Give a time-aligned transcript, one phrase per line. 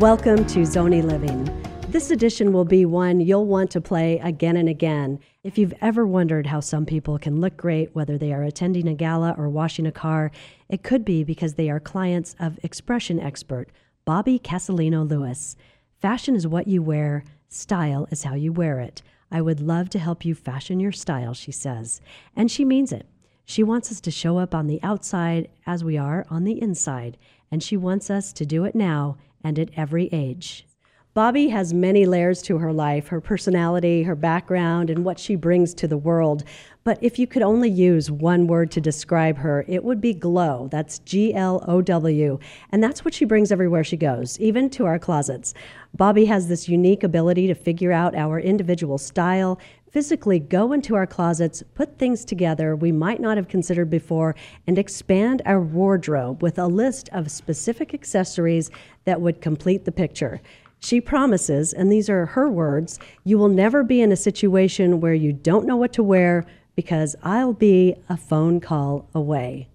[0.00, 1.44] Welcome to Zoni Living.
[1.88, 5.18] This edition will be one you'll want to play again and again.
[5.42, 8.94] If you've ever wondered how some people can look great, whether they are attending a
[8.94, 10.30] gala or washing a car,
[10.68, 13.70] it could be because they are clients of expression expert
[14.04, 15.56] Bobbie Casalino Lewis.
[16.00, 19.02] Fashion is what you wear, style is how you wear it.
[19.32, 22.00] I would love to help you fashion your style, she says.
[22.36, 23.08] And she means it.
[23.44, 27.18] She wants us to show up on the outside as we are on the inside,
[27.50, 30.66] and she wants us to do it now and at every age.
[31.14, 35.74] Bobbie has many layers to her life her personality, her background, and what she brings
[35.74, 36.44] to the world.
[36.84, 40.68] But if you could only use one word to describe her, it would be glow.
[40.70, 42.38] That's G L O W.
[42.70, 45.54] And that's what she brings everywhere she goes, even to our closets.
[45.96, 49.58] Bobbie has this unique ability to figure out our individual style,
[49.90, 54.34] physically go into our closets, put things together we might not have considered before,
[54.66, 58.70] and expand our wardrobe with a list of specific accessories
[59.04, 60.40] that would complete the picture.
[60.80, 65.14] She promises, and these are her words, you will never be in a situation where
[65.14, 66.44] you don't know what to wear
[66.76, 69.68] because I'll be a phone call away.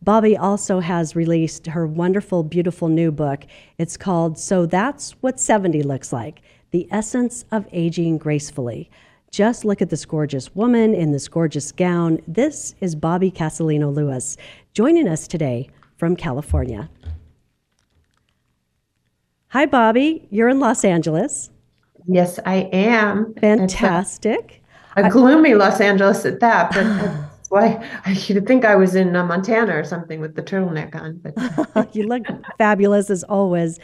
[0.00, 3.46] Bobbie also has released her wonderful, beautiful new book.
[3.78, 8.90] It's called So That's What 70 Looks Like The Essence of Aging Gracefully.
[9.34, 12.20] Just look at this gorgeous woman in this gorgeous gown.
[12.28, 14.36] This is Bobbie Casalino Lewis
[14.74, 16.88] joining us today from California.
[19.48, 20.24] Hi, Bobbie.
[20.30, 21.50] You're in Los Angeles.
[22.06, 23.34] Yes, I am.
[23.40, 24.62] Fantastic.
[24.96, 28.94] A, a gloomy Los Angeles at that, but that's why I should think I was
[28.94, 31.20] in uh, Montana or something with the turtleneck on.
[31.74, 32.22] But you look
[32.56, 33.80] fabulous as always.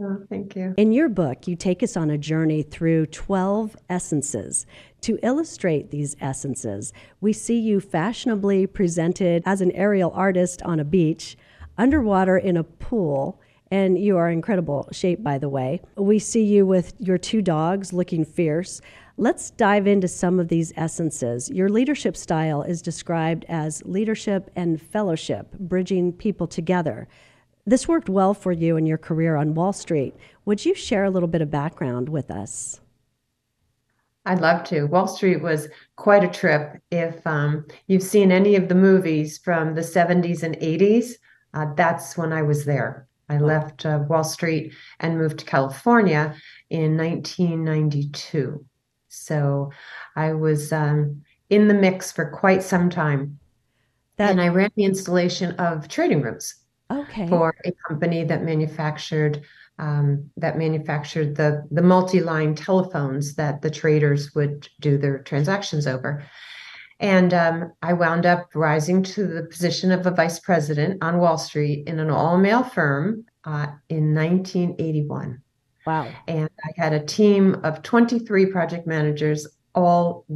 [0.00, 0.74] Oh, thank you.
[0.76, 4.64] In your book, you take us on a journey through 12 essences.
[5.02, 10.84] To illustrate these essences, we see you fashionably presented as an aerial artist on a
[10.84, 11.36] beach,
[11.76, 15.80] underwater in a pool, and you are incredible shape, by the way.
[15.96, 18.80] We see you with your two dogs looking fierce.
[19.16, 21.50] Let's dive into some of these essences.
[21.50, 27.08] Your leadership style is described as leadership and fellowship, bridging people together.
[27.66, 30.14] This worked well for you in your career on Wall Street.
[30.44, 32.80] Would you share a little bit of background with us?
[34.28, 34.84] I'd love to.
[34.84, 36.82] Wall Street was quite a trip.
[36.90, 41.12] If um, you've seen any of the movies from the 70s and 80s,
[41.54, 43.08] uh, that's when I was there.
[43.30, 46.34] I left uh, Wall Street and moved to California
[46.68, 48.62] in 1992.
[49.08, 49.72] So
[50.14, 53.38] I was um, in the mix for quite some time.
[54.16, 54.30] That...
[54.30, 56.54] And I ran the installation of trading rooms
[56.90, 57.26] okay.
[57.28, 59.42] for a company that manufactured
[59.78, 66.24] um, that manufactured the the multi-line telephones that the traders would do their transactions over.
[67.00, 71.38] And um, I wound up rising to the position of a vice president on Wall
[71.38, 75.40] Street in an all male firm uh, in 1981.
[75.86, 76.08] Wow.
[76.26, 80.26] And I had a team of 23 project managers, all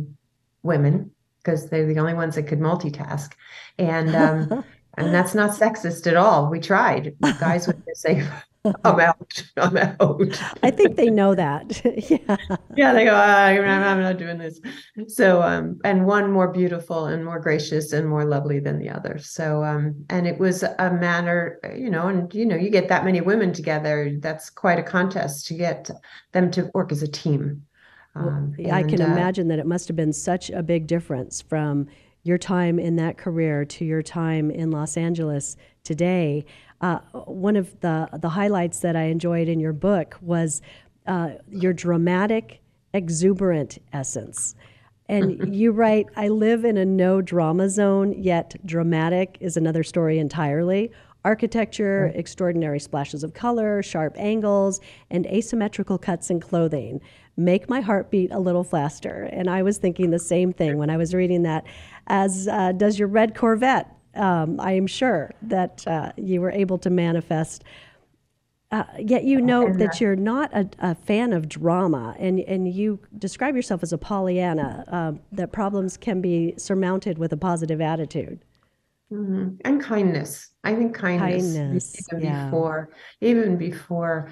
[0.62, 3.32] women, because they're the only ones that could multitask.
[3.78, 4.64] And um,
[4.98, 6.50] and that's not sexist at all.
[6.50, 7.16] We tried.
[7.40, 8.26] Guys would just say,
[8.84, 9.42] I'm out.
[9.56, 10.40] I'm out.
[10.62, 11.82] I think they know that.
[12.08, 12.36] yeah.
[12.76, 14.60] Yeah, they go, ah, I'm not doing this.
[15.08, 19.18] So, um, and one more beautiful and more gracious and more lovely than the other.
[19.18, 23.04] So, um, and it was a matter, you know, and you know, you get that
[23.04, 25.90] many women together, that's quite a contest to get
[26.30, 27.64] them to work as a team.
[28.14, 31.42] Um, well, I can uh, imagine that it must have been such a big difference
[31.42, 31.88] from
[32.24, 36.44] your time in that career to your time in Los Angeles today.
[36.82, 40.60] Uh, one of the, the highlights that I enjoyed in your book was
[41.06, 42.60] uh, your dramatic,
[42.92, 44.54] exuberant essence.
[45.08, 50.18] And you write, I live in a no drama zone, yet dramatic is another story
[50.18, 50.90] entirely.
[51.24, 52.16] Architecture, right.
[52.16, 57.00] extraordinary splashes of color, sharp angles, and asymmetrical cuts in clothing
[57.36, 59.28] make my heart beat a little faster.
[59.32, 61.64] And I was thinking the same thing when I was reading that,
[62.08, 63.88] as uh, does your red Corvette.
[64.14, 67.64] Um, I am sure that uh, you were able to manifest.
[68.70, 72.98] Uh, yet you note that you're not a, a, fan of drama, and, and you
[73.18, 78.42] describe yourself as a Pollyanna, uh, that problems can be surmounted with a positive attitude.
[79.12, 79.56] Mm-hmm.
[79.66, 80.48] And kindness.
[80.64, 82.46] I think kindness, kindness even yeah.
[82.46, 82.88] before,
[83.20, 84.30] even before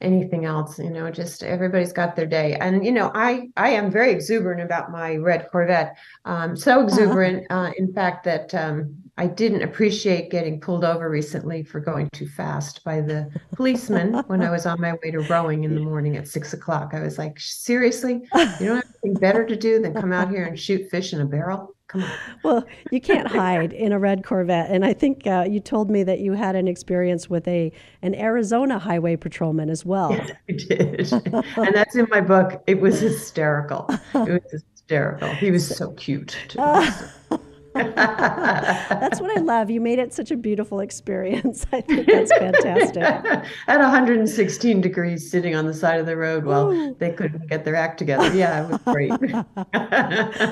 [0.00, 3.90] anything else you know just everybody's got their day and you know i i am
[3.90, 6.84] very exuberant about my red corvette um, so uh-huh.
[6.84, 12.08] exuberant uh, in fact that um, I didn't appreciate getting pulled over recently for going
[12.12, 15.80] too fast by the policeman when I was on my way to rowing in the
[15.80, 16.94] morning at six o'clock.
[16.94, 20.44] I was like, seriously, you don't have anything better to do than come out here
[20.44, 21.76] and shoot fish in a barrel?
[21.86, 22.10] Come on.
[22.42, 26.02] Well, you can't hide in a red Corvette, and I think uh, you told me
[26.02, 27.70] that you had an experience with a
[28.02, 30.10] an Arizona highway patrolman as well.
[30.10, 31.12] Yes, I did,
[31.56, 32.64] and that's in my book.
[32.66, 33.86] It was hysterical.
[34.14, 35.28] It was hysterical.
[35.34, 36.36] He was so cute.
[36.48, 36.58] Too.
[37.74, 39.70] that's what I love.
[39.70, 41.66] You made it such a beautiful experience.
[41.72, 43.02] I think that's fantastic.
[43.02, 46.94] At 116 degrees, sitting on the side of the road while Ooh.
[46.94, 48.32] they couldn't get their act together.
[48.34, 49.10] Yeah, it was great.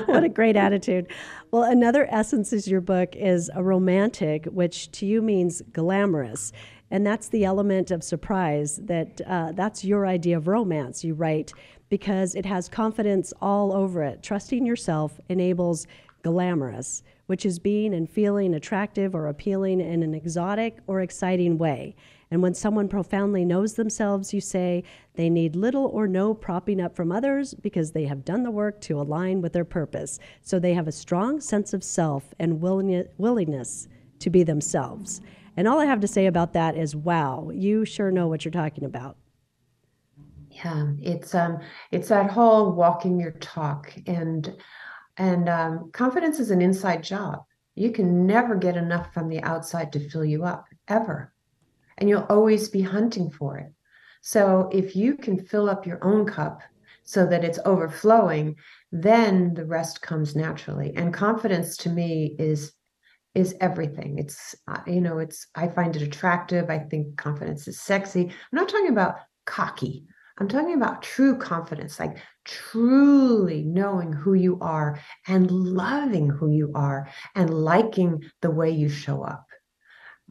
[0.07, 1.07] what a great attitude.
[1.51, 6.51] Well, another essence is your book is a romantic, which to you means glamorous.
[6.91, 11.03] And that's the element of surprise that uh, that's your idea of romance.
[11.03, 11.51] You write
[11.89, 14.21] because it has confidence all over it.
[14.21, 15.87] Trusting yourself enables
[16.23, 17.03] glamorous
[17.33, 21.95] which is being and feeling attractive or appealing in an exotic or exciting way.
[22.29, 24.83] And when someone profoundly knows themselves, you say
[25.15, 28.81] they need little or no propping up from others because they have done the work
[28.81, 30.19] to align with their purpose.
[30.43, 33.87] So they have a strong sense of self and willingness
[34.19, 35.19] to be themselves.
[35.57, 38.51] And all I have to say about that is wow, you sure know what you're
[38.51, 39.17] talking about.
[40.51, 44.55] Yeah, it's um it's that whole walking your talk and
[45.17, 47.43] and um, confidence is an inside job.
[47.75, 51.33] You can never get enough from the outside to fill you up, ever.
[51.97, 53.71] And you'll always be hunting for it.
[54.21, 56.61] So if you can fill up your own cup
[57.03, 58.55] so that it's overflowing,
[58.91, 60.93] then the rest comes naturally.
[60.95, 62.73] And confidence to me is
[63.35, 64.19] is everything.
[64.19, 66.69] It's uh, you know, it's I find it attractive.
[66.69, 68.25] I think confidence is sexy.
[68.25, 69.15] I'm not talking about
[69.45, 70.05] cocky.
[70.39, 76.71] I'm talking about true confidence, like truly knowing who you are and loving who you
[76.73, 79.45] are and liking the way you show up.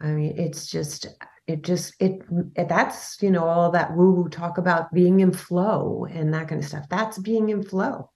[0.00, 1.06] I mean, it's just,
[1.46, 2.22] it just, it,
[2.68, 6.60] that's, you know, all that woo woo talk about being in flow and that kind
[6.60, 6.86] of stuff.
[6.90, 8.10] That's being in flow.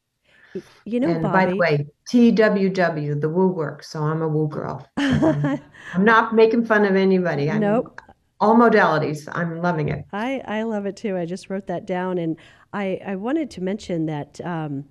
[0.84, 3.84] You know, and Bobbie, by the way, TWW, the woo work.
[3.84, 4.88] So I'm a woo girl.
[4.96, 5.60] I'm
[5.98, 7.50] not making fun of anybody.
[7.50, 8.00] I'm, nope
[8.40, 9.28] all modalities.
[9.32, 10.04] I'm loving it.
[10.12, 11.16] I, I love it too.
[11.16, 12.18] I just wrote that down.
[12.18, 12.36] And
[12.72, 14.84] I, I wanted to mention that um,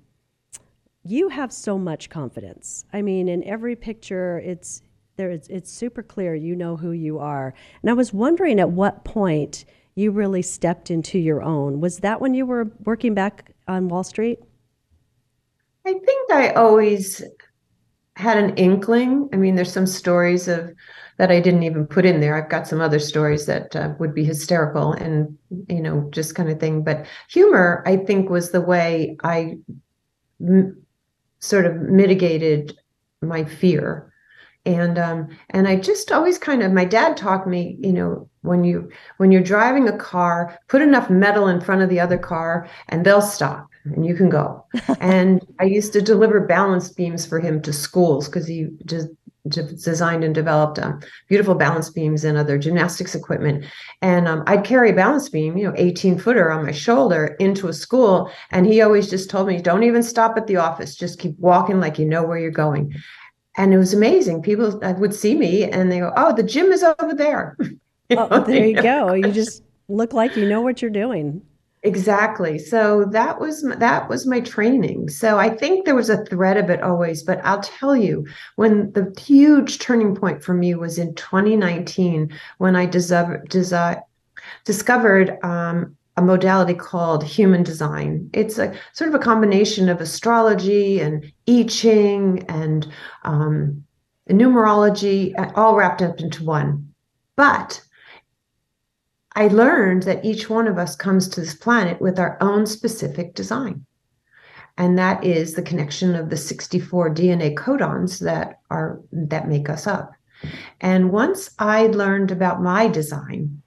[1.04, 2.86] you have so much confidence.
[2.92, 4.82] I mean, in every picture, it's
[5.18, 5.30] there.
[5.30, 6.34] It's, it's super clear.
[6.34, 7.54] You know who you are.
[7.82, 11.80] And I was wondering at what point you really stepped into your own.
[11.80, 14.40] Was that when you were working back on Wall Street?
[15.86, 17.22] I think I always
[18.16, 19.30] had an inkling.
[19.32, 20.74] I mean, there's some stories of
[21.18, 22.36] that I didn't even put in there.
[22.36, 25.38] I've got some other stories that uh, would be hysterical and
[25.70, 26.84] you know just kind of thing.
[26.84, 29.58] But humor, I think, was the way I
[30.42, 30.82] m-
[31.40, 32.78] sort of mitigated
[33.22, 34.12] my fear.
[34.66, 38.64] And um, and I just always kind of my dad taught me, you know, when
[38.64, 42.68] you when you're driving a car, put enough metal in front of the other car,
[42.90, 44.66] and they'll stop and you can go.
[45.00, 49.08] and I used to deliver balance beams for him to schools because he just
[49.48, 53.66] designed and developed um, beautiful balance beams and other gymnastics equipment.
[54.02, 57.68] And um, I'd carry a balance beam, you know, 18 footer on my shoulder into
[57.68, 58.32] a school.
[58.52, 61.80] And he always just told me, don't even stop at the office, just keep walking
[61.80, 62.94] like you know where you're going.
[63.58, 64.42] And it was amazing.
[64.42, 67.58] People would see me and they go, oh, the gym is over there.
[68.12, 69.14] oh, there you go.
[69.14, 71.42] You just look like you know what you're doing.
[71.86, 72.58] Exactly.
[72.58, 75.08] So that was that was my training.
[75.08, 78.26] So I think there was a thread of it always, but I'll tell you
[78.56, 84.02] when the huge turning point for me was in 2019 when I desi- desi-
[84.64, 88.32] discovered um, a modality called human design.
[88.34, 92.92] It's a sort of a combination of astrology and I Ching and
[93.26, 93.84] um,
[94.28, 96.92] numerology, all wrapped up into one.
[97.36, 97.85] But
[99.36, 103.36] I learned that each one of us comes to this planet with our own specific
[103.36, 103.86] design.
[104.78, 109.88] And that is the connection of the 64 DNA codons that are that make us
[109.88, 110.12] up.
[110.82, 113.62] And once I learned about my design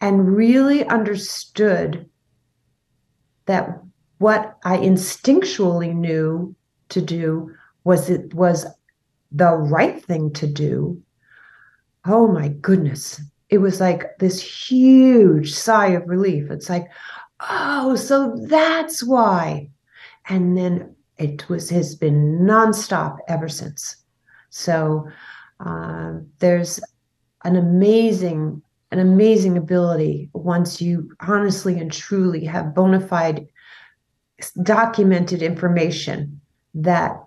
[0.00, 2.08] and really understood
[3.46, 3.80] that
[4.18, 6.54] what I instinctually knew
[6.90, 8.66] to do was it was
[9.32, 11.02] the right thing to do.
[12.04, 13.20] Oh my goodness,
[13.52, 16.50] it was like this huge sigh of relief.
[16.50, 16.88] It's like,
[17.50, 19.68] oh, so that's why.
[20.30, 23.96] And then it was has been nonstop ever since.
[24.48, 25.06] So
[25.60, 26.80] uh, there's
[27.44, 33.46] an amazing, an amazing ability once you honestly and truly have bona fide
[34.62, 36.40] documented information
[36.72, 37.22] that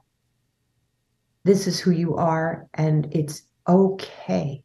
[1.44, 4.64] this is who you are and it's okay.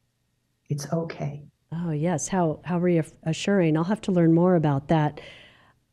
[0.70, 1.44] It's okay.
[1.72, 2.26] Oh, yes.
[2.28, 3.76] How, how reassuring.
[3.76, 5.20] I'll have to learn more about that.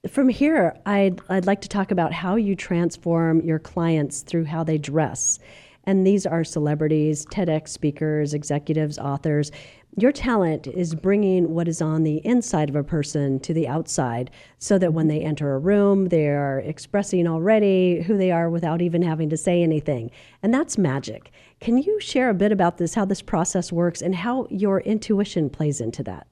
[0.10, 4.64] From here, I'd, I'd like to talk about how you transform your clients through how
[4.64, 5.38] they dress.
[5.84, 9.52] And these are celebrities, TEDx speakers, executives, authors.
[9.96, 14.30] Your talent is bringing what is on the inside of a person to the outside
[14.60, 18.82] so that when they enter a room, they are expressing already who they are without
[18.82, 20.12] even having to say anything.
[20.44, 21.32] And that's magic.
[21.62, 25.50] Can you share a bit about this, how this process works, and how your intuition
[25.50, 26.28] plays into that?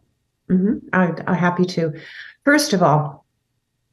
[0.52, 0.88] Mm-hmm.
[0.94, 1.94] I, I'm happy to.
[2.44, 3.26] First of all,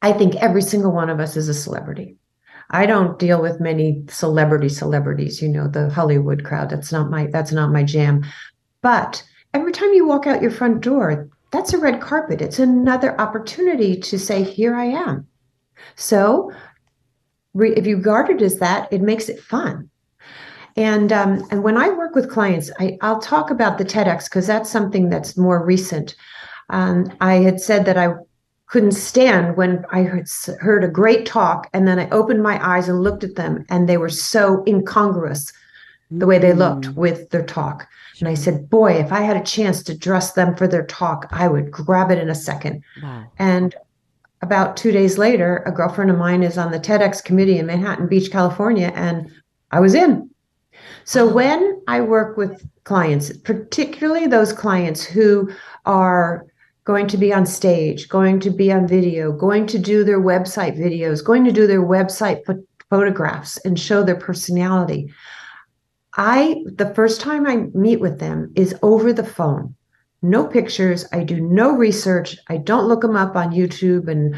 [0.02, 2.16] I think every single one of us is a celebrity.
[2.71, 6.71] I don't deal with many celebrity celebrities, you know, the Hollywood crowd.
[6.71, 8.25] That's not my that's not my jam.
[8.83, 9.23] But
[9.54, 12.40] every time you walk out your front door, that's a red carpet.
[12.40, 15.26] It's another opportunity to say, Here I am.
[15.97, 16.52] So
[17.54, 19.90] re- if you guard it as that, it makes it fun.
[20.76, 24.47] And um, and when I work with clients, I, I'll talk about the TEDx because
[24.47, 26.14] that's something that's more recent.
[26.71, 28.14] Um, I had said that I
[28.66, 30.26] couldn't stand when I heard,
[30.61, 33.87] heard a great talk and then I opened my eyes and looked at them and
[33.87, 35.52] they were so incongruous
[36.11, 36.94] the way they looked mm.
[36.94, 37.87] with their talk.
[38.21, 41.26] And I said, Boy, if I had a chance to dress them for their talk,
[41.31, 42.83] I would grab it in a second.
[43.02, 43.25] Wow.
[43.38, 43.75] And
[44.42, 48.09] about two days later, a girlfriend of mine is on the TEDx committee in Manhattan
[48.09, 49.31] Beach, California, and
[49.71, 50.28] I was in.
[51.04, 55.50] So when I work with clients, particularly those clients who
[55.87, 56.47] are
[56.85, 60.76] going to be on stage, going to be on video, going to do their website
[60.76, 62.42] videos, going to do their website
[62.90, 65.12] photographs and show their personality,
[66.14, 69.75] I the first time I meet with them is over the phone.
[70.25, 71.04] No pictures.
[71.12, 72.37] I do no research.
[72.49, 74.35] I don't look them up on YouTube and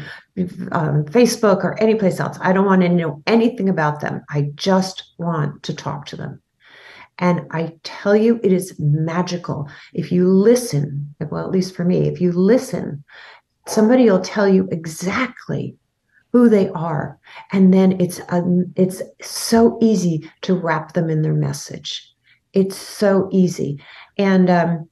[0.71, 2.39] um, Facebook or anyplace else.
[2.41, 4.23] I don't want to know anything about them.
[4.29, 6.41] I just want to talk to them.
[7.19, 9.69] And I tell you, it is magical.
[9.93, 13.03] If you listen, well, at least for me, if you listen,
[13.67, 15.77] somebody will tell you exactly
[16.35, 17.17] who they are.
[17.53, 22.13] And then it's um, it's so easy to wrap them in their message.
[22.51, 23.81] It's so easy.
[24.17, 24.89] And um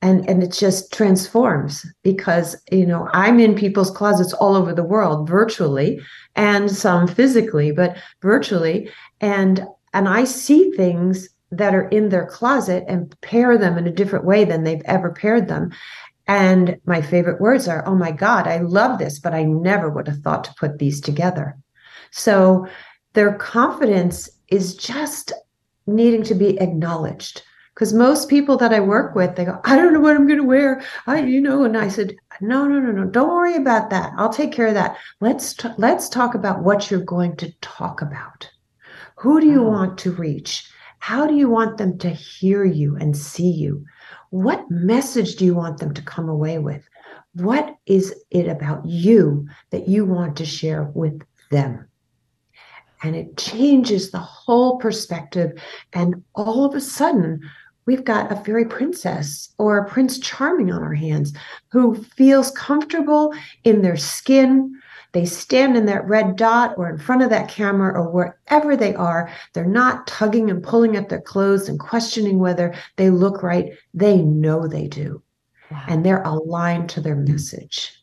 [0.00, 4.90] and and it just transforms because you know i'm in people's closets all over the
[4.94, 6.00] world virtually
[6.34, 8.88] and some physically but virtually.
[9.20, 13.98] And and i see things that are in their closet and pair them in a
[14.00, 15.70] different way than they've ever paired them
[16.26, 20.06] and my favorite words are, oh my God, I love this, but I never would
[20.06, 21.56] have thought to put these together.
[22.10, 22.66] So
[23.14, 25.32] their confidence is just
[25.86, 27.42] needing to be acknowledged.
[27.74, 30.38] Because most people that I work with, they go, I don't know what I'm going
[30.38, 30.82] to wear.
[31.06, 34.12] I, you know, and I said, no, no, no, no, don't worry about that.
[34.18, 34.98] I'll take care of that.
[35.20, 38.50] Let's t- let's talk about what you're going to talk about.
[39.16, 39.70] Who do you oh.
[39.70, 40.68] want to reach?
[40.98, 43.86] How do you want them to hear you and see you?
[44.32, 46.88] What message do you want them to come away with?
[47.34, 51.20] What is it about you that you want to share with
[51.50, 51.86] them?
[53.02, 55.62] And it changes the whole perspective.
[55.92, 57.42] And all of a sudden,
[57.84, 61.34] we've got a fairy princess or a prince charming on our hands
[61.70, 63.34] who feels comfortable
[63.64, 64.80] in their skin,
[65.12, 68.94] they stand in that red dot or in front of that camera or wherever they
[68.94, 69.30] are.
[69.52, 73.72] They're not tugging and pulling at their clothes and questioning whether they look right.
[73.94, 75.22] They know they do.
[75.70, 75.84] Wow.
[75.88, 77.98] And they're aligned to their message.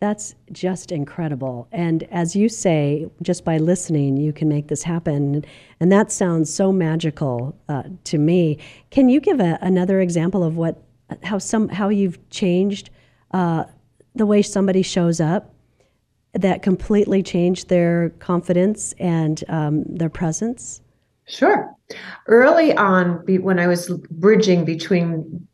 [0.00, 1.68] That's just incredible.
[1.70, 5.44] And as you say, just by listening, you can make this happen.
[5.78, 8.58] And that sounds so magical uh, to me.
[8.90, 10.82] Can you give a, another example of what,
[11.22, 12.90] how some, how you've changed
[13.30, 13.64] uh,
[14.16, 15.54] the way somebody shows up
[16.34, 20.80] that completely changed their confidence and um, their presence?
[21.26, 21.74] Sure.
[22.26, 25.46] Early on, when I was bridging between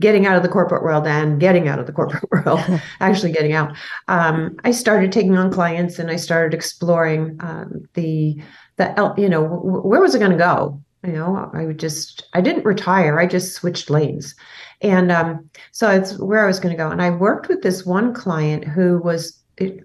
[0.00, 2.60] getting out of the corporate world and getting out of the corporate world,
[3.00, 3.76] actually getting out,
[4.08, 8.40] um, I started taking on clients and I started exploring um, the
[8.76, 10.80] the you know where was it going to go?
[11.04, 13.18] You know, I would just I didn't retire.
[13.18, 14.34] I just switched lanes,
[14.82, 16.90] and um, so it's where I was going to go.
[16.90, 19.38] And I worked with this one client who was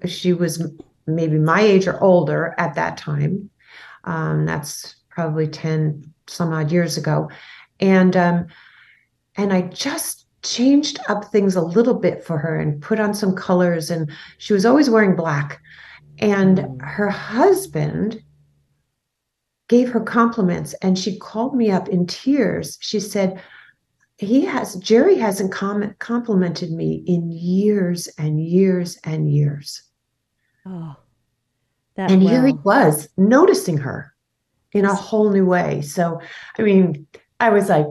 [0.06, 0.72] she was
[1.08, 3.50] maybe my age or older at that time.
[4.06, 7.30] Um, that's probably 10 some odd years ago.
[7.80, 8.48] And um,
[9.36, 13.36] and I just changed up things a little bit for her and put on some
[13.36, 13.90] colors.
[13.90, 15.62] And she was always wearing black.
[16.20, 18.22] And her husband
[19.70, 22.78] gave her compliments and she called me up in tears.
[22.82, 23.42] She said,
[24.18, 29.84] he has Jerry hasn't com- complimented me in years and years and years.
[30.66, 30.96] Oh,
[31.98, 32.32] and well.
[32.32, 34.14] here he was noticing her,
[34.74, 35.82] in a whole new way.
[35.82, 36.20] So,
[36.58, 37.08] I mean,
[37.40, 37.86] I was like,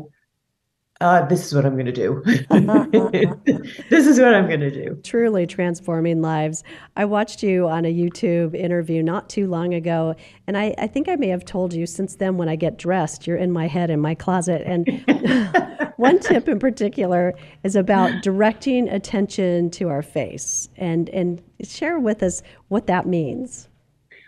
[1.00, 2.22] uh, this is what I'm going to do.
[3.90, 5.00] this is what I'm going to do.
[5.02, 6.62] Truly transforming lives.
[6.96, 10.14] I watched you on a YouTube interview not too long ago,
[10.46, 13.26] and I, I think I may have told you since then when I get dressed,
[13.26, 14.62] you're in my head in my closet.
[14.64, 14.86] And
[16.02, 22.22] one tip in particular is about directing attention to our face and, and share with
[22.22, 23.68] us what that means.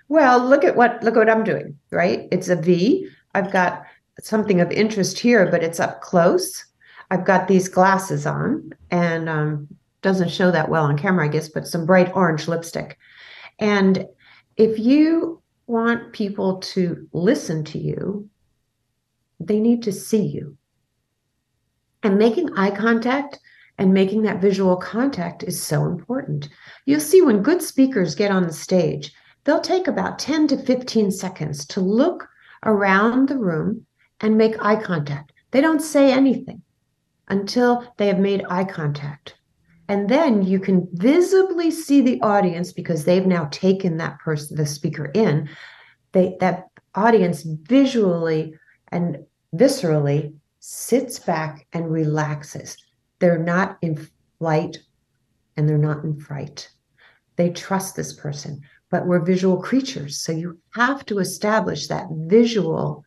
[0.09, 2.29] Well, look at what look what I'm doing, right?
[2.31, 3.09] It's a V.
[3.35, 3.85] I've got
[4.21, 6.65] something of interest here, but it's up close.
[7.11, 9.69] I've got these glasses on and um,
[10.03, 12.99] doesn't show that well on camera, I guess, but some bright orange lipstick.
[13.59, 14.07] And
[14.57, 18.29] if you want people to listen to you,
[19.41, 20.57] they need to see you.
[22.05, 23.41] And making eye contact
[23.79, 26.51] and making that visual contact is so important.
[26.85, 29.13] You'll see when good speakers get on the stage,
[29.45, 32.29] they'll take about 10 to 15 seconds to look
[32.65, 33.87] around the room
[34.21, 35.33] and make eye contact.
[35.51, 36.63] They don't say anything
[37.29, 39.37] until they have made eye contact.
[39.89, 44.67] And then you can visibly see the audience because they've now taken that person, the
[44.67, 45.49] speaker in.
[46.13, 48.55] They that audience visually
[48.89, 50.35] and viscerally
[50.67, 52.79] sits back and relaxes.
[53.19, 54.79] They're not in flight
[55.59, 56.71] and they're not in fright.
[57.37, 60.17] They trust this person, but we're visual creatures.
[60.17, 63.05] So you have to establish that visual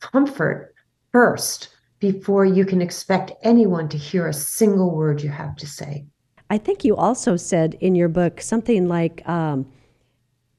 [0.00, 0.76] comfort
[1.10, 6.04] first before you can expect anyone to hear a single word you have to say.
[6.50, 9.66] I think you also said in your book something like, um,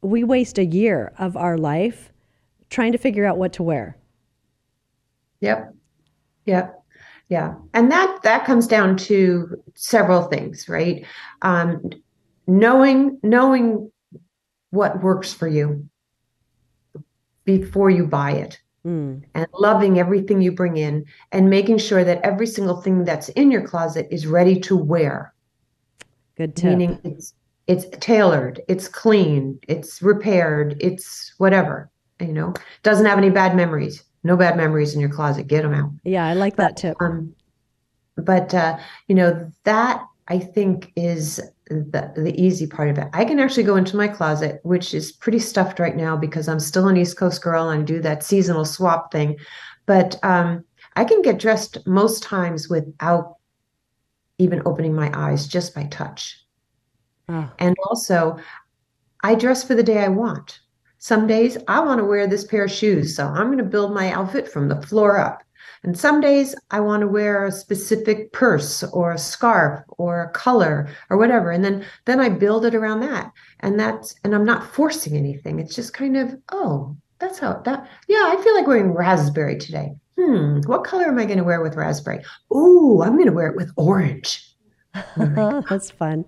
[0.02, 2.12] we waste a year of our life
[2.70, 3.96] trying to figure out what to wear.
[5.40, 5.74] Yep.
[6.48, 6.82] Yep.
[7.30, 7.56] Yeah.
[7.74, 11.06] And that that comes down to several things, right?
[11.42, 11.92] Um,
[12.48, 13.92] knowing knowing
[14.72, 15.88] what works for you
[17.44, 19.22] before you buy it mm.
[19.34, 23.52] and loving everything you bring in and making sure that every single thing that's in
[23.52, 25.34] your closet is ready to wear.
[26.38, 26.78] Good tip.
[26.78, 27.34] Meaning it's
[27.68, 31.92] it's tailored, it's clean, it's repaired, it's whatever.
[32.22, 34.04] You know, doesn't have any bad memories.
[34.28, 35.48] No bad memories in your closet.
[35.48, 35.90] Get them out.
[36.04, 36.98] Yeah, I like but, that tip.
[37.00, 37.34] Um,
[38.18, 43.08] but uh, you know that I think is the, the easy part of it.
[43.14, 46.60] I can actually go into my closet, which is pretty stuffed right now because I'm
[46.60, 49.38] still an East Coast girl and I do that seasonal swap thing.
[49.86, 50.66] But um,
[50.98, 53.38] I can get dressed most times without
[54.40, 56.44] even opening my eyes, just by touch.
[57.30, 57.50] Oh.
[57.60, 58.38] And also,
[59.24, 60.60] I dress for the day I want.
[61.00, 63.94] Some days I want to wear this pair of shoes, so I'm going to build
[63.94, 65.44] my outfit from the floor up.
[65.84, 70.30] And some days I want to wear a specific purse or a scarf or a
[70.32, 71.52] color or whatever.
[71.52, 73.32] And then then I build it around that.
[73.60, 75.60] And that's and I'm not forcing anything.
[75.60, 79.96] It's just kind of, oh, that's how that yeah, I feel like wearing raspberry today.
[80.20, 82.24] Hmm, what color am I going to wear with raspberry?
[82.54, 84.44] Ooh, I'm going to wear it with orange.
[85.16, 86.26] that's fun.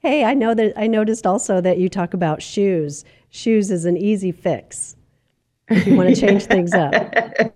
[0.00, 3.04] Hey, I know that I noticed also that you talk about shoes.
[3.32, 4.94] Shoes is an easy fix.
[5.68, 6.92] If you want to change things up.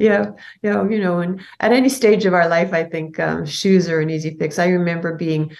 [0.00, 0.30] yeah,
[0.62, 4.00] yeah, you know, and at any stage of our life, I think um, shoes are
[4.00, 4.58] an easy fix.
[4.58, 5.54] I remember being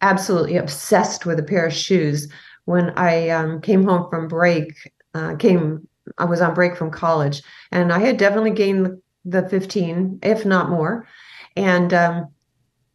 [0.00, 2.28] absolutely obsessed with a pair of shoes
[2.66, 4.72] when I um, came home from break.
[5.12, 10.20] Uh, came, I was on break from college, and I had definitely gained the fifteen,
[10.22, 11.08] if not more,
[11.56, 12.28] and um,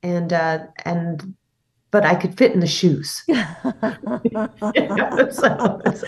[0.02, 1.36] and uh, and
[1.92, 3.24] but I could fit in the shoes.
[5.32, 6.08] so, so.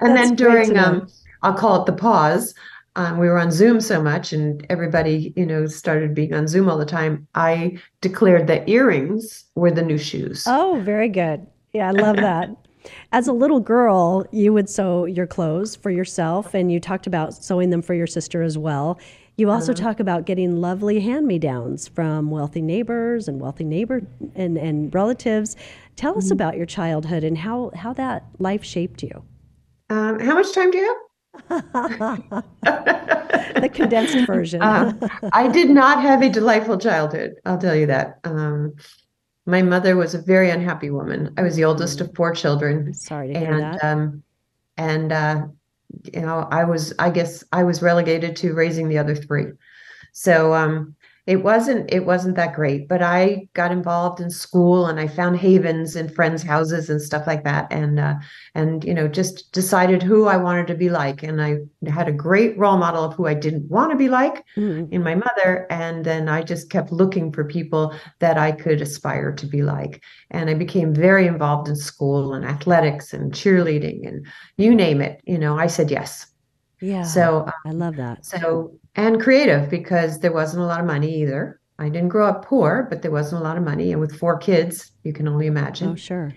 [0.00, 1.06] And then during, um,
[1.42, 2.54] I'll call it the pause,
[2.96, 6.68] um, we were on Zoom so much and everybody, you know, started being on Zoom
[6.68, 7.26] all the time.
[7.34, 10.44] I declared that earrings were the new shoes.
[10.46, 11.46] Oh, very good.
[11.72, 12.48] Yeah, I love that.
[13.12, 17.34] As a little girl, you would sew your clothes for yourself and you talked about
[17.34, 18.98] sewing them for your sister as well.
[19.40, 19.82] You also uh-huh.
[19.82, 24.02] talk about getting lovely hand-me-downs from wealthy neighbors and wealthy neighbor
[24.34, 25.56] and, and relatives.
[25.96, 26.34] Tell us mm-hmm.
[26.34, 29.24] about your childhood and how, how that life shaped you.
[29.88, 30.94] Um, how much time do you
[31.48, 32.44] have?
[33.62, 34.60] the condensed version.
[34.60, 34.92] uh,
[35.32, 37.32] I did not have a delightful childhood.
[37.46, 38.18] I'll tell you that.
[38.24, 38.74] Um,
[39.46, 41.32] my mother was a very unhappy woman.
[41.38, 42.92] I was the oldest of four children.
[42.92, 43.82] Sorry to and, hear that.
[43.82, 44.22] Um,
[44.76, 45.46] and uh,
[46.12, 46.92] you know, I was.
[46.98, 49.46] I guess I was relegated to raising the other three.
[50.12, 50.94] So um,
[51.30, 55.38] it wasn't it wasn't that great but i got involved in school and i found
[55.38, 58.14] havens in friends houses and stuff like that and uh,
[58.56, 62.12] and you know just decided who i wanted to be like and i had a
[62.26, 64.92] great role model of who i didn't want to be like mm-hmm.
[64.92, 69.32] in my mother and then i just kept looking for people that i could aspire
[69.32, 74.26] to be like and i became very involved in school and athletics and cheerleading and
[74.56, 76.26] you name it you know i said yes
[76.80, 77.02] yeah.
[77.02, 78.24] So um, I love that.
[78.24, 81.60] So, and creative because there wasn't a lot of money either.
[81.78, 83.92] I didn't grow up poor, but there wasn't a lot of money.
[83.92, 85.88] And with four kids, you can only imagine.
[85.88, 86.34] Oh, sure.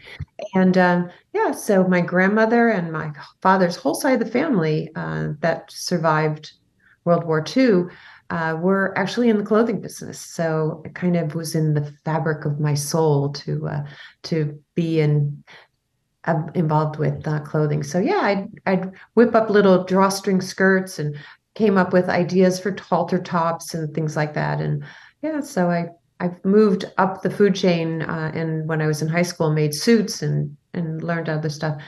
[0.54, 3.12] And um, yeah, so my grandmother and my
[3.42, 6.54] father's whole side of the family uh, that survived
[7.04, 7.86] World War II
[8.30, 10.18] uh, were actually in the clothing business.
[10.20, 13.84] So it kind of was in the fabric of my soul to uh,
[14.24, 15.44] to be in
[16.56, 17.84] involved with uh, clothing.
[17.84, 21.18] So yeah, I'd, I'd whip up little drawstring skirts and
[21.56, 24.60] came up with ideas for halter tops and things like that.
[24.60, 24.84] And
[25.22, 25.88] yeah, so I
[26.20, 29.76] I've moved up the food chain, uh, and when I was in high school, made
[29.76, 31.82] suits and and learned other stuff.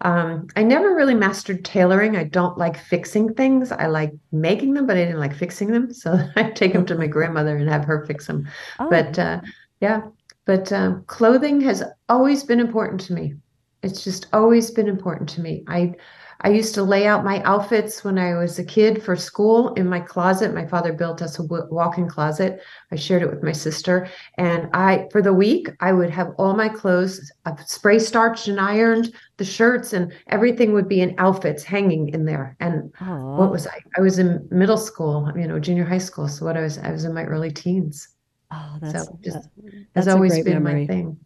[0.00, 2.16] Um, I never really mastered tailoring.
[2.16, 3.72] I don't like fixing things.
[3.72, 5.92] I like making them, but I didn't like fixing them.
[5.92, 8.48] So I take them to my grandmother and have her fix them.
[8.78, 8.90] Oh.
[8.90, 9.40] But uh,
[9.80, 10.02] yeah,
[10.44, 13.34] but um, clothing has always been important to me.
[13.82, 15.64] It's just always been important to me.
[15.68, 15.94] I
[16.40, 19.88] I used to lay out my outfits when I was a kid for school in
[19.88, 20.54] my closet.
[20.54, 22.60] My father built us a walk-in closet.
[22.90, 26.54] I shared it with my sister, and I for the week I would have all
[26.54, 31.62] my clothes uh, spray starched and ironed, the shirts and everything would be in outfits
[31.62, 32.56] hanging in there.
[32.60, 33.38] And Aww.
[33.38, 33.80] what was I?
[33.96, 36.28] I was in middle school, you know, junior high school.
[36.28, 38.08] So what I was I was in my early teens.
[38.50, 39.48] Oh, that's so just,
[39.94, 40.82] that's has always been memory.
[40.82, 41.18] my thing.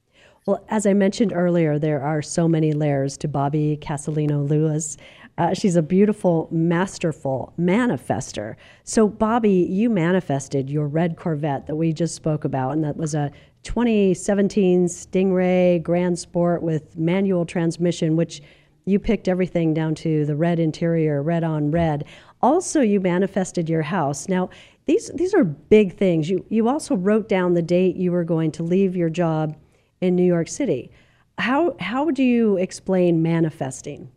[0.49, 4.97] Well, as I mentioned earlier, there are so many layers to Bobbie Casalino Lewis.
[5.37, 8.57] Uh, she's a beautiful, masterful manifester.
[8.83, 13.15] So, Bobbie, you manifested your red Corvette that we just spoke about, and that was
[13.15, 13.31] a
[13.65, 18.41] 2017 Stingray Grand Sport with manual transmission, which
[18.87, 22.07] you picked everything down to the red interior, red on red.
[22.41, 24.31] Also, you manifested your house.
[24.31, 24.49] Now,
[24.87, 26.31] these these are big things.
[26.31, 29.55] You you also wrote down the date you were going to leave your job
[30.01, 30.91] in New York City.
[31.39, 34.11] How, how do you explain manifesting?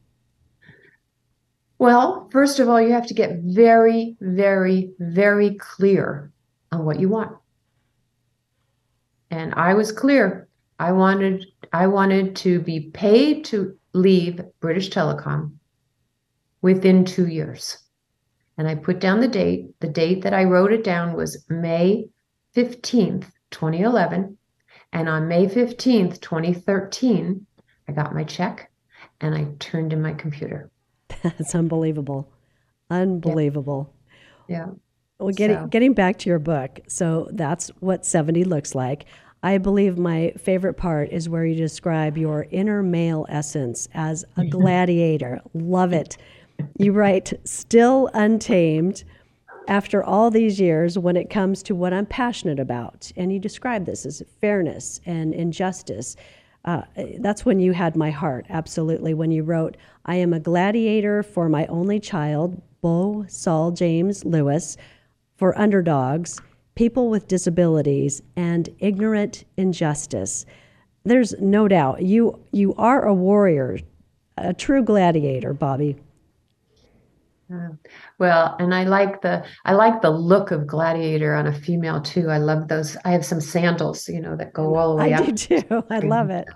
[1.78, 6.32] Well, first of all, you have to get very, very, very clear
[6.72, 7.36] on what you want.
[9.32, 10.48] And I was clear.
[10.78, 15.54] I wanted I wanted to be paid to leave British Telecom
[16.62, 17.78] within 2 years.
[18.58, 19.74] And I put down the date.
[19.80, 22.10] The date that I wrote it down was May
[22.56, 24.38] 15th, 2011.
[24.94, 27.46] And on May 15th, 2013,
[27.88, 28.70] I got my check
[29.22, 30.70] and I turned in my computer.
[31.24, 32.32] That's unbelievable.
[32.90, 33.94] Unbelievable.
[34.48, 34.68] Yeah.
[35.20, 35.68] Well, getting so.
[35.68, 39.06] getting back to your book, so that's what 70 looks like.
[39.44, 44.46] I believe my favorite part is where you describe your inner male essence as a
[44.50, 45.40] gladiator.
[45.54, 46.18] Love it.
[46.78, 49.04] You write, still untamed,
[49.68, 53.12] after all these years when it comes to what I'm passionate about.
[53.16, 56.16] And you describe this as fairness and injustice.
[56.66, 56.84] Uh,
[57.20, 59.14] that's when you had my heart, absolutely.
[59.14, 64.78] When you wrote, I am a gladiator for my only child, Beau Saul James Lewis,
[65.38, 66.40] for underdogs,
[66.76, 70.46] people with disabilities, and ignorant injustice.
[71.04, 73.80] There's no doubt you, you are a warrior,
[74.38, 75.54] a true gladiator,
[77.52, 77.78] Bobbie.
[78.18, 82.30] Well, and I like the I like the look of gladiator on a female too.
[82.30, 82.98] I love those.
[83.06, 85.24] I have some sandals, you know, that go all the way I up.
[85.24, 85.84] I do too.
[85.90, 86.48] I love it.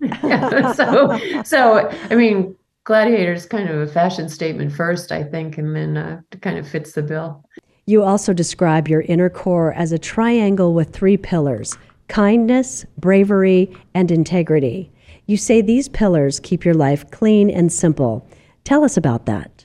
[0.00, 5.58] yeah, so, so I mean, gladiator is kind of a fashion statement first, I think,
[5.58, 7.44] and then uh, kind of fits the bill.
[7.86, 11.76] You also describe your inner core as a triangle with three pillars:
[12.08, 14.90] kindness, bravery, and integrity.
[15.26, 18.26] You say these pillars keep your life clean and simple.
[18.62, 19.55] Tell us about that.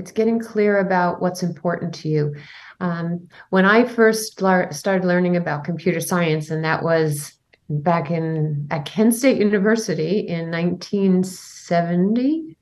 [0.00, 2.34] It's getting clear about what's important to you.
[2.80, 7.34] Um, when I first started learning about computer science, and that was
[7.68, 12.56] back in at Kent State University in 1970,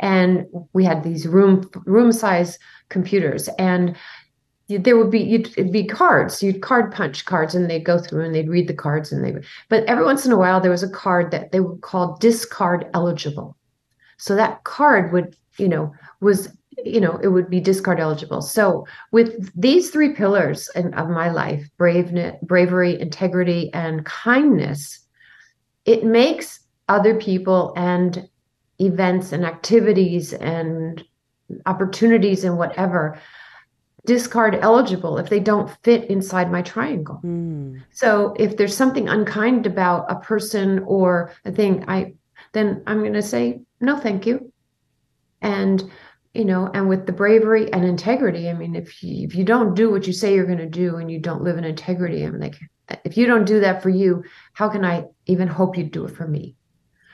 [0.00, 2.58] and we had these room room size
[2.88, 3.94] computers, and
[4.68, 8.34] there would be you'd be cards you'd card punch cards and they'd go through and
[8.34, 10.84] they'd read the cards and they would but every once in a while there was
[10.84, 13.54] a card that they would call discard eligible
[14.16, 16.48] so that card would you know was
[16.84, 21.30] you know it would be discard eligible so with these three pillars in, of my
[21.30, 25.00] life braveness bravery integrity and kindness
[25.84, 28.28] it makes other people and
[28.78, 31.04] events and activities and
[31.66, 33.18] opportunities and whatever
[34.04, 37.20] discard eligible if they don't fit inside my triangle.
[37.24, 37.82] Mm.
[37.92, 42.14] So if there's something unkind about a person or a thing, I
[42.52, 44.52] then I'm going to say no, thank you.
[45.40, 45.90] And
[46.34, 49.74] you know, and with the bravery and integrity, I mean, if you, if you don't
[49.74, 52.40] do what you say you're going to do and you don't live in integrity, I'm
[52.40, 52.56] like,
[53.04, 56.16] if you don't do that for you, how can I even hope you do it
[56.16, 56.56] for me?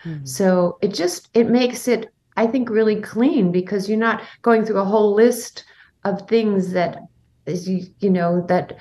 [0.05, 0.25] Mm-hmm.
[0.25, 4.79] So it just it makes it, I think, really clean because you're not going through
[4.79, 5.65] a whole list
[6.05, 6.99] of things that
[7.47, 8.77] is you, you know that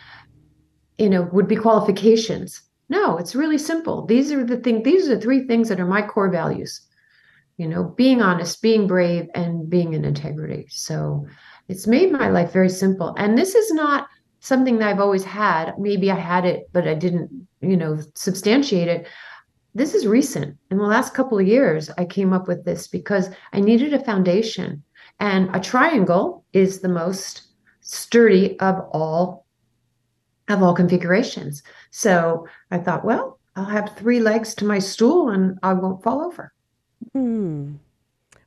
[1.00, 2.62] you know would be qualifications.
[2.90, 4.06] No, it's really simple.
[4.06, 4.84] These are the thing.
[4.84, 6.87] These are the three things that are my core values
[7.58, 10.68] you know, being honest, being brave, and being in integrity.
[10.70, 11.28] So
[11.68, 13.16] it's made my life very simple.
[13.18, 14.08] And this is not
[14.40, 15.78] something that I've always had.
[15.80, 19.08] Maybe I had it, but I didn't, you know, substantiate it.
[19.74, 20.58] This is recent.
[20.72, 24.04] In the last couple of years, I came up with this because I needed a
[24.04, 24.84] foundation.
[25.20, 27.44] And a triangle is the most
[27.82, 29.46] sturdy of all
[30.50, 31.62] of all configurations.
[31.92, 36.24] So I thought, well, I'll have three legs to my stool and I won't fall
[36.24, 36.54] over.
[37.18, 37.78] Hmm.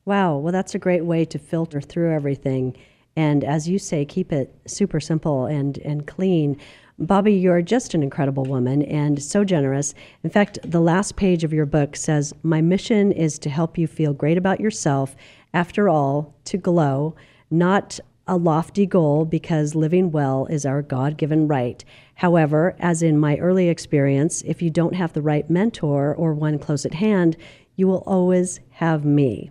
[0.05, 0.37] Wow.
[0.39, 2.77] Well, that's a great way to filter through everything.
[3.17, 6.57] And as you say, keep it super simple and, and clean.
[6.97, 9.93] Bobbie, you're just an incredible woman and so generous.
[10.23, 13.89] In fact, the last page of your book says, My mission is to help you
[13.89, 15.17] feel great about yourself.
[15.53, 17.17] After all, to glow,
[17.51, 17.99] not
[18.31, 21.85] a lofty goal because living well is our God given right.
[22.15, 26.59] However, as in my early experience, if you don't have the right mentor or one
[26.59, 27.37] close at hand,
[27.81, 29.51] you will always have me.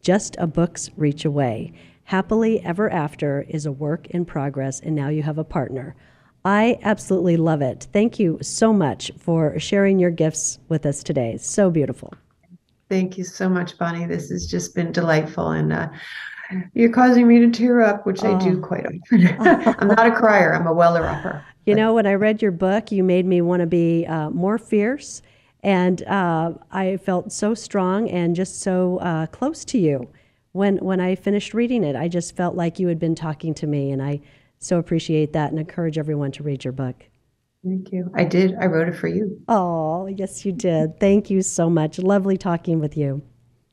[0.00, 1.74] Just a book's reach away.
[2.04, 5.94] Happily Ever After is a work in progress, and now you have a partner.
[6.42, 7.86] I absolutely love it.
[7.92, 11.36] Thank you so much for sharing your gifts with us today.
[11.36, 12.14] So beautiful.
[12.88, 14.06] Thank you so much, Bonnie.
[14.06, 15.50] This has just been delightful.
[15.50, 15.90] And uh,
[16.72, 18.34] you're causing me to tear up, which oh.
[18.34, 18.66] I do oh.
[18.66, 19.36] quite often.
[19.80, 21.44] I'm not a crier, I'm a weller upper.
[21.66, 24.56] You know, when I read your book, you made me want to be uh, more
[24.56, 25.20] fierce
[25.62, 30.08] and uh, I felt so strong and just so uh, close to you
[30.52, 31.96] when when I finished reading it.
[31.96, 34.20] I just felt like you had been talking to me, and I
[34.58, 37.04] so appreciate that and encourage everyone to read your book.
[37.64, 38.10] Thank you.
[38.14, 38.54] I did.
[38.60, 39.40] I wrote it for you.
[39.48, 41.00] Oh, yes, you did.
[41.00, 41.98] Thank you so much.
[41.98, 43.22] Lovely talking with you.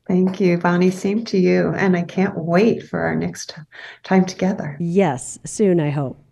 [0.08, 0.90] Thank you, Bonnie.
[0.90, 1.72] Same to you.
[1.76, 3.56] And I can't wait for our next
[4.02, 4.76] time together.
[4.80, 6.23] Yes, soon, I hope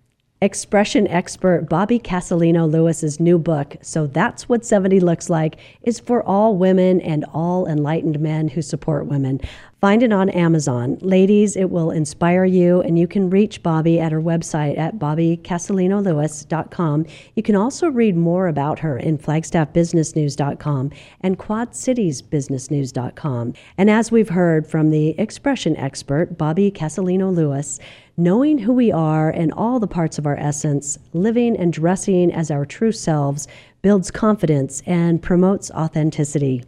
[0.42, 6.20] expression expert Bobbie Casalino Lewis's new book, So That's What 70 Looks Like, is for
[6.24, 9.40] all women and all enlightened men who support women.
[9.82, 10.96] Find it on Amazon.
[11.00, 17.06] Ladies, it will inspire you, and you can reach Bobbie at her website at bobbicasalinolewis.com.
[17.34, 20.92] You can also read more about her in flagstaffbusinessnews.com
[21.22, 23.54] and quadcitiesbusinessnews.com.
[23.76, 27.80] And as we've heard from the expression expert, Bobbie Casalino Lewis,
[28.16, 32.52] knowing who we are and all the parts of our essence, living and dressing as
[32.52, 33.48] our true selves,
[33.82, 36.62] builds confidence and promotes authenticity.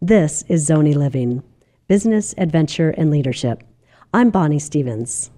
[0.00, 1.42] This is Zoni Living
[1.90, 3.64] Business, Adventure, and Leadership.
[4.14, 5.32] I'm Bonnie Stevens.